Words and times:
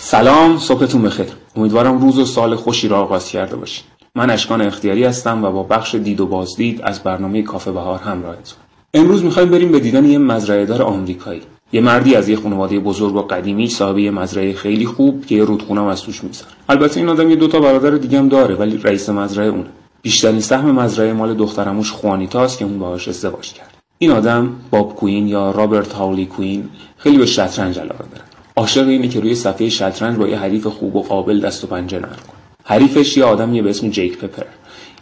سلام 0.00 0.58
صبحتون 0.58 1.02
بخیر. 1.02 1.26
امیدوارم 1.56 2.00
روز 2.00 2.18
و 2.18 2.24
سال 2.24 2.56
خوشی 2.56 2.88
را 2.88 3.00
آغاز 3.00 3.28
کرده 3.28 3.56
باشید 3.56 3.84
من 4.14 4.30
اشکان 4.30 4.62
اختیاری 4.62 5.04
هستم 5.04 5.44
و 5.44 5.50
با 5.52 5.62
بخش 5.62 5.94
دید 5.94 6.20
و 6.20 6.26
بازدید 6.26 6.80
از 6.82 7.02
برنامه 7.02 7.42
کافه 7.42 7.72
بهار 7.72 7.98
همراهتون 7.98 8.58
امروز 8.94 9.24
می‌خوایم 9.24 9.50
بریم 9.50 9.72
به 9.72 9.80
دیدن 9.80 10.04
یه 10.04 10.18
مزرعه 10.18 10.66
دار 10.66 10.82
آمریکایی. 10.82 11.42
یه 11.72 11.80
مردی 11.80 12.14
از 12.14 12.28
یه 12.28 12.36
خانواده 12.36 12.78
بزرگ 12.78 13.14
و 13.14 13.22
قدیمی 13.22 13.68
صاحب 13.68 13.98
یه 13.98 14.10
مزرعه 14.10 14.54
خیلی 14.54 14.86
خوب 14.86 15.26
که 15.26 15.34
یه 15.34 15.44
رودخونه 15.44 15.82
از 15.82 16.02
توش 16.02 16.20
البته 16.68 17.00
این 17.00 17.08
آدم 17.08 17.30
یه 17.30 17.36
دوتا 17.36 17.60
برادر 17.60 17.90
دیگه 17.90 18.18
هم 18.18 18.28
داره 18.28 18.54
ولی 18.54 18.76
رئیس 18.76 19.08
مزرعه 19.08 19.48
اونه. 19.48 19.66
بیشترین 20.02 20.40
سهم 20.40 20.70
مزرعه 20.70 21.12
مال 21.12 21.34
دخترموش 21.34 21.92
خوانیتاست 21.92 22.58
که 22.58 22.64
اون 22.64 22.78
باهاش 22.78 23.08
ازدواج 23.08 23.52
کرد. 23.52 23.77
این 24.00 24.10
آدم 24.10 24.52
باب 24.70 24.96
کوین 24.96 25.28
یا 25.28 25.50
رابرت 25.50 25.92
هاولی 25.92 26.26
کوین 26.26 26.68
خیلی 26.96 27.18
به 27.18 27.26
شطرنج 27.26 27.78
علاقه 27.78 28.04
داره. 28.10 28.24
عاشق 28.56 28.88
اینه 28.88 29.08
که 29.08 29.20
روی 29.20 29.34
صفحه 29.34 29.68
شطرنج 29.68 30.16
با 30.16 30.28
یه 30.28 30.38
حریف 30.38 30.66
خوب 30.66 30.96
و 30.96 31.02
قابل 31.02 31.40
دست 31.40 31.64
و 31.64 31.66
پنجه 31.66 31.98
نرم 31.98 32.08
کنه. 32.08 32.38
حریفش 32.64 33.16
یه 33.16 33.24
آدمیه 33.24 33.62
به 33.62 33.70
اسم 33.70 33.90
جیک 33.90 34.18
پپر. 34.18 34.42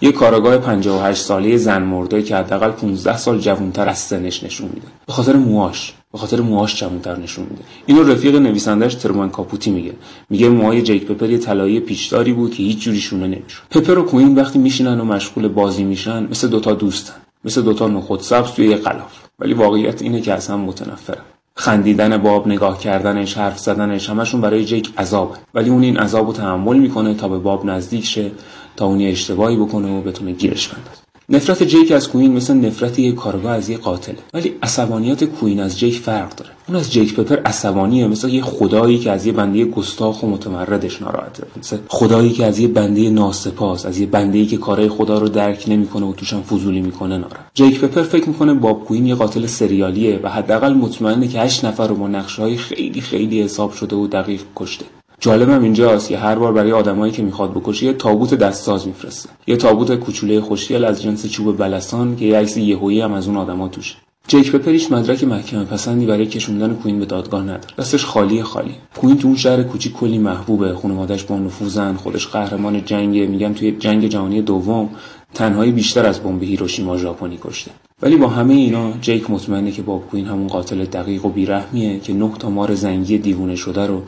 یه 0.01 0.13
کارگاه 0.13 0.59
58 0.59 1.23
ساله 1.23 1.57
زن 1.57 1.83
مرده 1.83 2.23
که 2.23 2.37
حداقل 2.37 2.71
15 2.71 3.17
سال 3.17 3.39
جوانتر 3.39 3.89
از 3.89 3.99
سنش 3.99 4.45
نشون 4.45 4.69
میده. 4.75 4.87
به 5.07 5.13
خاطر 5.13 5.37
موهاش. 5.37 5.95
به 6.13 6.19
خاطر 6.19 6.41
موهاش 6.41 6.81
جوانتر 6.81 7.17
نشون 7.17 7.47
میده. 7.51 7.63
اینو 7.87 8.03
رفیق 8.03 8.37
نویسندش 8.37 8.95
ترمان 8.95 9.31
کاپوتی 9.31 9.71
میگه. 9.71 9.93
میگه 10.31 10.49
موهای 10.49 10.83
جیک 10.83 11.07
پپر 11.07 11.31
یه 11.31 11.39
طلایی 11.39 11.81
پیچداری 11.81 12.33
بود 12.33 12.55
که 12.55 12.63
هیچ 12.63 12.79
جوری 12.79 13.01
شونه 13.01 13.27
نمی‌شد. 13.27 13.63
پپر 13.71 13.99
و 13.99 14.03
کوین 14.03 14.35
وقتی 14.35 14.59
میشینن 14.59 15.01
و 15.01 15.05
مشغول 15.05 15.49
بازی 15.49 15.85
میشن 15.85 16.27
مثل 16.31 16.49
دوتا 16.49 16.75
دوستن. 16.75 17.26
مثل 17.47 17.63
دوتا 17.63 17.89
نخود 17.89 18.21
سبز 18.21 18.53
توی 18.53 18.67
یه 18.67 18.77
غلاف 18.77 19.13
ولی 19.39 19.55
واقعیت 19.55 20.03
اینه 20.03 20.21
که 20.21 20.33
از 20.33 20.49
هم 20.49 20.61
متنفرن. 20.61 21.23
خندیدن 21.55 22.17
باب 22.17 22.49
نگاه 22.49 22.79
کردنش 22.79 23.39
حرف 23.39 23.59
زدنش 23.59 24.11
همشون 24.11 24.41
برای 24.41 24.65
جیک 24.65 24.93
عذابه. 24.99 25.35
ولی 25.55 25.71
اون 25.71 25.83
این 25.83 25.97
عذاب 25.97 26.27
رو 26.27 26.33
تحمل 26.33 26.77
می‌کنه 26.77 27.15
تا 27.15 27.29
به 27.29 27.39
باب 27.39 27.67
نزدیک 27.67 28.05
شه 28.05 28.31
تا 28.77 28.87
اونی 28.87 29.11
اشتباهی 29.11 29.57
بکنه 29.57 29.99
و 29.99 30.03
بتونه 30.03 30.33
گیرش 30.33 30.69
بندازه. 30.69 31.06
نفرت 31.29 31.63
جیک 31.63 31.93
از 31.93 32.09
کوین 32.09 32.33
مثل 32.33 32.55
نفرت 32.55 32.99
یک 32.99 33.15
کارگاه 33.15 33.53
از 33.53 33.69
یه 33.69 33.77
قاتله 33.77 34.19
ولی 34.35 34.55
عصبانیت 34.63 35.25
کوین 35.25 35.61
از 35.61 35.79
جیک 35.79 35.99
فرق 35.99 36.35
داره. 36.35 36.51
اون 36.69 36.77
از 36.77 36.93
جیک 36.93 37.15
پپر 37.15 37.37
عصبانیه 37.37 38.07
مثل 38.07 38.29
یه 38.29 38.43
خدایی 38.43 38.99
که 38.99 39.11
از 39.11 39.27
یه 39.27 39.33
بنده 39.33 39.65
گستاخ 39.65 40.23
و 40.23 40.27
متمردش 40.27 41.03
ناراحته. 41.03 41.47
مثل 41.59 41.77
خدایی 41.89 42.31
که 42.31 42.47
از 42.47 42.59
یه 42.59 42.69
بنده 42.69 43.11
ناسپاس 43.11 43.87
از 43.87 43.99
یه 43.99 44.07
بنده 44.07 44.47
که 44.47 44.57
کارهای 44.57 44.89
خدا 44.89 45.19
رو 45.19 45.29
درک 45.29 45.65
نمی‌کنه 45.69 46.07
و 46.07 46.13
توشم 46.13 46.43
فضولی 46.43 46.81
می‌کنه 46.81 47.19
ناراحت 47.19 47.47
جیک 47.55 47.81
پپر 47.81 48.03
فکر 48.03 48.29
می‌کنه 48.29 48.55
باب 48.55 48.85
کوین 48.85 49.07
یه 49.07 49.15
قاتل 49.15 49.47
سریالیه 49.47 50.21
و 50.23 50.29
حداقل 50.29 50.75
مطمئنه 50.75 51.29
که 51.29 51.41
هشت 51.41 51.65
نفر 51.65 51.87
رو 51.87 51.95
با 51.95 52.09
نقشه 52.09 52.57
خیلی 52.57 53.01
خیلی 53.01 53.43
حساب 53.43 53.73
شده 53.73 53.97
و 53.97 54.07
دقیق 54.07 54.41
کشته. 54.57 54.85
جالبم 55.27 55.63
اینجاست 55.63 56.09
که 56.09 56.19
هر 56.19 56.35
بار 56.35 56.53
برای 56.53 56.73
آدمایی 56.73 57.13
که 57.13 57.23
می‌خواد 57.23 57.51
بکشه 57.55 57.87
یه 57.87 57.93
تابوت 57.93 58.35
دستساز 58.35 58.87
میفرسته. 58.87 59.29
یه 59.47 59.57
تابوت 59.57 59.95
کوچوله 59.95 60.41
خوشگل 60.41 60.85
از 60.85 61.03
جنس 61.03 61.27
چوب 61.27 61.59
بلسان 61.59 62.17
که 62.17 62.25
یه 62.25 62.39
عکس 62.39 62.57
یهویی 62.57 63.01
هم 63.01 63.13
از 63.13 63.27
اون 63.27 63.37
آدما 63.37 63.69
توشه. 63.69 63.95
جیک 64.29 64.53
پپریش 64.53 64.93
مدرک 64.93 65.25
محکمه 65.25 65.65
پسندی 65.65 66.07
برای 66.07 66.27
کشوندن 66.27 66.75
کوین 66.75 66.99
به 66.99 67.05
دادگاه 67.05 67.43
نداره. 67.43 67.75
دستش 67.79 68.05
خالی 68.05 68.43
خالی. 68.43 68.75
کوین 69.01 69.19
تو 69.19 69.29
اون 69.29 69.37
شهر 69.37 69.63
کوچیک 69.63 69.93
کلی 69.93 70.19
محبوبه. 70.19 70.75
خانواده‌اش 70.75 71.25
با 71.25 71.39
نفوذن 71.39 71.95
خودش 71.95 72.27
قهرمان 72.27 72.85
جنگ 72.85 73.19
میگن 73.19 73.55
توی 73.55 73.73
جنگ 73.73 74.07
جهانی 74.07 74.43
دوم 74.43 74.89
تنهایی 75.35 75.73
بیشتر 75.73 76.07
از 76.07 76.21
بمب 76.21 76.43
هیروشیما 76.43 76.97
ژاپنی 76.97 77.39
کشته. 77.43 77.71
ولی 78.03 78.17
با 78.17 78.29
همه 78.29 78.55
اینا 78.55 78.93
جیک 79.01 79.31
مطمئنه 79.31 79.71
که 79.71 79.83
باب 79.83 80.07
کوین 80.11 80.27
همون 80.27 80.47
قاتل 80.47 80.85
دقیق 80.85 81.27
و 81.27 81.29
بیرحمیه 81.29 82.01
که 82.01 82.13
نه 82.13 82.31
تا 82.39 82.51
مار 82.51 82.75
زنگی 82.75 83.19
دیوونه 83.19 83.57
شده 83.57 83.87
رو 83.87 84.03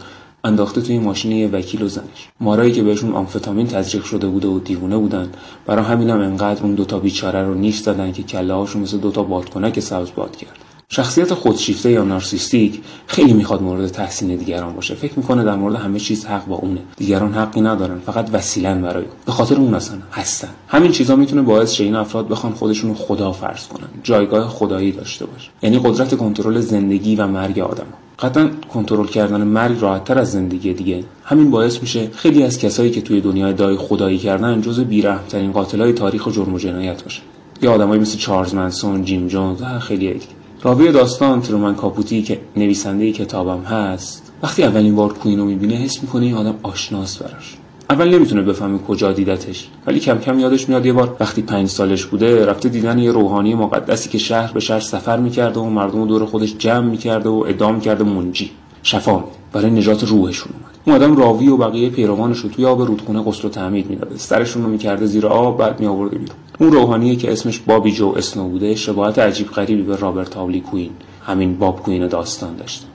انداخته 0.45 0.81
توی 0.81 0.99
ماشین 0.99 1.33
یه 1.33 1.49
وکیل 1.49 1.83
و 1.83 1.89
زنش. 1.89 2.29
مارایی 2.41 2.73
که 2.73 2.83
بهشون 2.83 3.13
آمفتامین 3.13 3.67
تزریق 3.67 4.05
شده 4.05 4.27
بوده 4.27 4.49
و 4.49 4.59
دیوونه 4.59 4.97
بودن 4.97 5.29
برای 5.67 5.85
همین 5.85 6.11
هم 6.11 6.21
انقدر 6.21 6.63
اون 6.63 6.75
دوتا 6.75 6.99
بیچاره 6.99 7.45
رو 7.45 7.55
نیش 7.55 7.79
زدن 7.79 8.13
که 8.13 8.23
کله 8.23 8.55
هاشون 8.55 8.83
مثل 8.83 8.99
دوتا 8.99 9.23
بادکنک 9.23 9.81
سبز 9.81 10.09
باد 10.17 10.37
کرد. 10.37 10.59
شخصیت 10.91 11.35
خودشیفته 11.35 11.91
یا 11.91 12.05
نارسیستیک 12.05 12.81
خیلی 13.07 13.33
می‌خواد 13.33 13.63
مورد 13.63 13.89
تحسین 13.89 14.37
دیگران 14.37 14.75
باشه. 14.75 14.95
فکر 14.95 15.13
می‌کنه 15.17 15.45
در 15.45 15.57
مورد 15.57 15.75
همه 15.75 15.99
چیز 15.99 16.25
حق 16.27 16.47
با 16.47 16.57
اونه. 16.57 16.81
دیگران 16.97 17.35
حقی 17.35 17.61
ندارن 17.61 17.99
فقط 17.99 18.29
وسیلن 18.33 18.83
برای 18.83 19.05
به 19.27 19.33
خاطر 19.33 19.57
اون 19.57 19.75
اصلا 19.75 19.99
هستن. 20.13 20.49
همین 20.69 20.93
چیزا 20.93 21.17
می‌تونه 21.17 21.43
باعث 21.43 21.73
شه 21.73 21.85
این 21.85 21.95
افراد 21.95 22.29
بخوان 22.29 22.53
خودشون 22.53 22.95
خدا 22.95 23.33
فرض 23.33 23.67
کنن. 23.67 23.89
جایگاه 24.03 24.49
خدایی 24.49 24.93
داشته 24.93 25.27
باشه. 25.27 25.51
یعنی 25.63 25.81
قدرت 25.85 26.17
کنترل 26.17 26.61
زندگی 26.61 27.17
و 27.17 27.27
مرگ 27.27 27.59
آدم 27.59 27.87
قطعا 28.19 28.51
کنترل 28.73 29.07
کردن 29.07 29.43
مرگ 29.43 29.81
راحتتر 29.81 30.19
از 30.19 30.33
زندگی 30.33 30.75
دیگه. 30.75 31.05
همین 31.25 31.51
باعث 31.51 31.81
میشه 31.81 32.11
خیلی 32.13 32.43
از 32.43 32.59
کسایی 32.59 32.91
که 32.91 33.01
توی 33.01 33.21
دنیای 33.21 33.53
دای 33.53 33.77
خدایی 33.77 34.19
کردن 34.19 34.61
جزو 34.61 34.85
بیرحمترین 34.85 35.53
قاتلای 35.53 35.93
تاریخ 35.93 36.27
و 36.27 36.31
جرم 36.31 36.55
و 36.55 36.59
جنایت 36.59 37.05
باشه. 37.05 37.23
یا 37.63 37.73
آدمایی 37.73 38.01
مثل 38.01 38.19
چارلز 38.19 38.55
منسون 38.55 39.05
جیم 39.05 39.27
جونز 39.27 39.63
و 39.63 39.79
خیلی 39.79 40.13
دیگه. 40.13 40.27
راوی 40.63 40.93
داستان 40.93 41.41
ترومن 41.43 41.75
کاپوتی 41.75 42.23
که 42.23 42.41
نویسنده 42.57 43.13
کتابم 43.13 43.61
هست 43.61 44.33
وقتی 44.43 44.63
اولین 44.63 44.97
بار 44.97 45.13
کوینو 45.13 45.45
می‌بینه 45.45 45.75
حس 45.75 46.03
می‌کنه 46.03 46.25
این 46.25 46.35
آدم 46.35 46.55
آشناس 46.63 47.23
براش. 47.23 47.57
اول 47.91 48.15
نمی‌تونه 48.15 48.43
بفهمه 48.43 48.79
کجا 48.79 49.13
دیدتش. 49.13 49.69
ولی 49.87 50.01
کم 50.01 50.19
کم 50.19 50.39
یادش 50.39 50.69
میاد 50.69 50.87
یه 50.87 50.93
بار 50.93 51.17
وقتی 51.21 51.43
پنج 51.43 51.69
سالش 51.69 52.05
بوده 52.05 52.47
رفته 52.47 52.69
دیدن 52.69 52.99
یه 52.99 53.13
روحانی 53.13 53.55
مقدسی 53.55 54.09
که 54.09 54.19
شهر 54.19 54.53
به 54.53 54.61
شهر 54.61 54.81
سفر 54.81 55.17
می‌کرده 55.17 55.61
و 55.61 55.65
مردم 55.65 56.07
دور 56.07 56.25
خودش 56.25 56.55
جمع 56.59 56.87
می‌کرده 56.87 57.29
و 57.29 57.45
ادام 57.49 57.81
کرده 57.81 58.05
منجی. 58.05 58.51
شفا 58.83 59.25
برای 59.53 59.71
نجات 59.71 60.05
روحشون 60.05 60.53
اومد. 60.53 60.75
اون 60.85 60.97
آدم 60.97 61.17
راوی 61.17 61.49
و 61.49 61.57
بقیه 61.57 61.91
پیروانش 61.91 62.39
رو 62.39 62.49
توی 62.49 62.65
آب 62.65 62.83
رودخونه 62.83 63.23
غسل 63.23 63.49
و 63.49 63.51
تعمید 63.51 63.91
می‌داده. 63.91 64.17
سرشون 64.17 64.63
رو 64.63 64.69
می‌کرده 64.69 65.07
زیر 65.07 65.27
آب 65.27 65.59
بعد 65.59 65.81
میآورده 65.81 66.19
بیرون. 66.19 66.37
اون 66.61 66.73
روحانیه 66.73 67.17
که 67.17 67.33
اسمش 67.33 67.59
بابی 67.59 67.93
جو 67.93 68.15
اسنو 68.17 68.49
بوده 68.49 68.75
شباهت 68.75 69.19
عجیب 69.19 69.51
غریبی 69.51 69.83
به 69.83 69.97
رابرت 69.97 70.35
هاولی 70.35 70.61
کوین 70.61 70.91
همین 71.27 71.59
باب 71.59 71.83
کوین 71.83 72.07
داستان 72.07 72.57
داشت. 72.57 72.87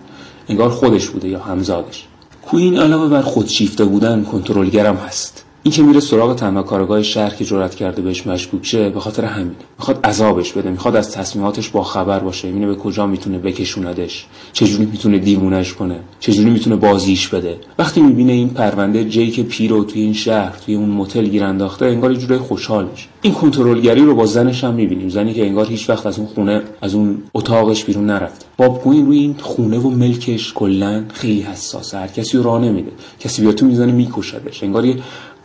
انگار 0.49 0.69
خودش 0.69 1.09
بوده 1.09 1.27
یا 1.27 1.39
همزادش. 1.39 2.07
کوین 2.53 2.77
علاوه 2.77 3.09
بر 3.09 3.21
خودشیفته 3.21 3.85
بودن 3.85 4.23
کنترلگرم 4.23 4.95
هست. 4.95 5.45
این 5.65 5.73
که 5.73 5.83
میره 5.83 5.99
سراغ 5.99 6.35
تنها 6.35 6.63
کارگاه 6.63 7.03
شهر 7.03 7.35
که 7.35 7.45
جرأت 7.45 7.75
کرده 7.75 8.01
بهش 8.01 8.27
مشکوک 8.27 8.65
شه 8.65 8.89
به 8.89 8.99
خاطر 8.99 9.25
همینه. 9.25 9.55
می‌خواد 9.79 10.05
عذابش 10.05 10.53
بده 10.53 10.69
می‌خواد 10.69 10.95
از 10.95 11.11
تصمیماتش 11.11 11.69
با 11.69 11.83
خبر 11.83 12.19
باشه. 12.19 12.47
اینه 12.47 12.67
به 12.67 12.75
کجا 12.75 13.07
می‌تونه 13.07 13.37
بکشوندش 13.37 14.25
چجوری 14.53 14.85
می‌تونه 14.85 15.17
دیوونش 15.17 15.73
کنه 15.73 15.99
چجوری 16.19 16.49
می‌تونه 16.49 16.75
بازیش 16.75 17.27
بده. 17.27 17.57
وقتی 17.79 18.01
می‌بینه 18.01 18.33
این 18.33 18.49
پرونده 18.49 19.05
جیک 19.05 19.39
پیرو 19.39 19.83
توی 19.83 20.01
این 20.01 20.13
شهر 20.13 20.57
توی 20.65 20.75
اون 20.75 20.89
متل 20.89 21.27
گیر 21.27 21.43
انداخته 21.43 21.85
انگار 21.85 22.11
یه 22.11 22.17
جوری 22.17 22.37
خوشحال 22.37 22.87
میشه. 22.91 23.07
این 23.21 23.33
کنترلگری 23.33 24.01
رو 24.01 24.15
با 24.15 24.25
زنش 24.25 24.63
هم 24.63 24.73
می‌بینیم. 24.73 25.09
زنی 25.09 25.33
که 25.33 25.45
انگار 25.45 25.65
هیچ 25.65 25.89
وقت 25.89 26.05
از 26.05 26.19
اون 26.19 26.27
خونه 26.27 26.61
از 26.81 26.95
اون 26.95 27.17
اتاقش 27.33 27.83
بیرون 27.83 28.05
نرفته. 28.05 28.45
باب 28.57 28.81
کوین 28.81 29.05
روی 29.05 29.17
این 29.17 29.35
خونه 29.41 29.77
و 29.79 29.89
ملکش 29.89 30.53
کلا 30.53 31.03
خیلی 31.13 31.41
حساسه. 31.41 31.97
هر 31.97 32.07
کسی 32.07 32.37
رو 32.37 32.43
راه 32.43 32.61
نمیده. 32.61 32.91
کسی 33.19 33.41
بیا 33.41 33.51
تو 33.51 33.65
می‌زنه 33.65 33.91
میکشدش. 33.91 34.63
انگار 34.63 34.85
یه 34.85 34.95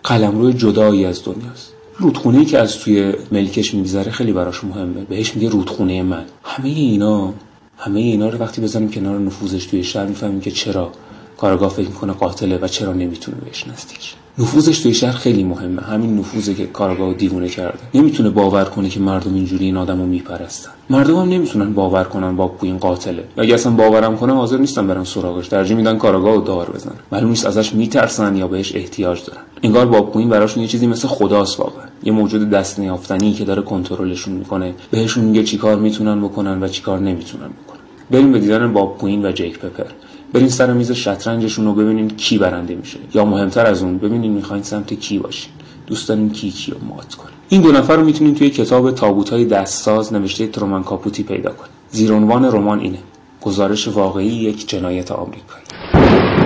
قلمرو 0.05 0.53
جدایی 0.53 1.05
از 1.05 1.25
دنیاست. 1.25 1.73
رودخونه 1.99 2.45
که 2.45 2.59
از 2.59 2.79
توی 2.79 3.13
ملکش 3.33 3.75
میگذره 3.75 4.11
خیلی 4.11 4.33
براش 4.33 4.65
مهمه. 4.65 5.05
بهش 5.05 5.35
میگه 5.35 5.49
رودخونه 5.49 6.03
من. 6.03 6.25
همه 6.45 6.69
اینا 6.69 7.35
همه 7.79 8.01
اینا 8.01 8.29
رو 8.29 8.39
وقتی 8.39 8.61
بزنیم 8.61 8.91
کنار 8.91 9.19
نفوذش 9.19 9.67
توی 9.67 9.85
شهر 9.85 10.07
می‌فهمیم 10.07 10.41
که 10.41 10.51
چرا. 10.51 10.93
کارگاه 11.39 11.71
فکر 11.71 11.89
می‌کنه 11.89 12.13
قاتله 12.13 12.57
و 12.57 12.69
چرا 12.69 12.93
نمی‌تونه 12.93 13.37
بهش 13.45 13.67
نزدیک 13.69 14.15
نفوذش 14.39 14.79
توی 14.79 14.95
شهر 14.95 15.13
خیلی 15.13 15.45
مهمه. 15.45 15.83
همین 15.83 16.19
نفوذه 16.19 16.55
که 16.55 16.67
کارگاه 16.67 17.15
دیوونه 17.15 17.49
کرده. 17.49 17.79
نمی‌تونه 17.95 18.31
باور 18.31 18.65
کنه 18.65 18.89
که 18.89 19.01
مردم 19.01 19.35
اینجوری 19.35 19.65
این 19.65 19.77
آدمو 19.77 20.07
میپرستن. 20.07 20.71
مردم 20.91 21.17
هم 21.17 21.29
نمی‌تونن 21.29 21.75
باور 21.75 22.05
کنن 22.05 22.37
با 22.37 22.55
این 22.63 22.79
قاتله. 22.79 23.25
و 23.37 23.41
اگه 23.41 23.55
اصلا 23.55 23.73
باورم 23.73 24.17
کنه 24.17 24.35
حاضر 24.35 24.57
نیستن 24.57 24.87
برن 24.87 25.05
سراغش. 25.05 25.49
ترجیح 25.49 25.77
میدن 25.77 25.99
کارگاه 25.99 26.35
رو 26.35 26.41
دار 26.41 26.71
بزنن. 26.71 26.95
معلوم 27.13 27.31
نیست 27.31 27.47
ازش 27.47 27.75
میترسن 27.75 28.37
یا 28.37 28.49
بهش 28.49 28.77
احتیاج 28.77 29.25
دارن. 29.25 29.41
انگار 29.63 29.87
باب 29.87 30.13
کوین 30.13 30.29
براشون 30.29 30.63
یه 30.63 30.69
چیزی 30.69 30.87
مثل 30.87 31.09
خداست 31.09 31.61
واقعا. 31.61 31.85
یه 32.03 32.13
موجود 32.13 32.51
دست 32.51 32.79
نیافتنی 32.79 33.33
که 33.33 33.45
داره 33.45 33.63
کنترلشون 33.63 34.35
می‌کنه. 34.35 34.75
بهشون 34.91 35.25
میگه 35.25 35.43
چیکار 35.45 35.77
می‌تونن 35.77 36.21
بکنن 36.21 36.63
و 36.63 36.69
چیکار 36.69 36.99
نمی‌تونن 36.99 37.49
بکنن. 37.49 37.68
بریم 38.11 38.33
به 38.33 38.39
دیدن 38.39 38.73
باب 38.73 38.99
کوین 38.99 39.27
و 39.27 39.33
جیک 39.33 39.59
پپر. 39.59 39.91
برین 40.33 40.49
سر 40.49 40.73
میز 40.73 40.93
شطرنجشون 40.93 41.65
رو 41.65 41.75
ببینین 41.75 42.09
کی 42.09 42.39
برنده 42.39 42.75
میشه. 42.75 42.99
یا 43.15 43.25
مهمتر 43.25 43.67
از 43.67 43.83
اون 43.83 43.99
ببینین 43.99 44.33
می‌خواین 44.33 44.63
سمت 44.63 44.95
کی 44.95 45.19
باشین. 45.19 45.53
دوست 45.87 46.09
دارین 46.09 46.31
کی 46.31 46.51
کی 46.51 46.73
رو 46.73 46.79
مات 46.89 47.15
کنین 47.15 47.35
این 47.49 47.63
دو 47.63 47.73
نفر 47.73 47.97
رو 47.97 48.05
می‌تونین 48.05 48.35
توی 48.35 48.51
کتاب 48.51 48.91
تابوت 48.91 49.31
های 49.31 49.45
دستساز 49.45 50.13
نوشته 50.13 50.47
ترومن 50.47 50.83
کاپوتی 50.83 51.23
پیدا 51.23 51.51
کنین. 51.51 51.73
زیر 51.91 52.13
عنوان 52.13 52.45
رمان 52.45 52.81
اینه. 52.81 52.99
گزارش 53.43 53.89
واقعی 53.89 54.27
یک 54.27 54.69
جنایت 54.69 55.13
آمریکایی. 55.13 56.38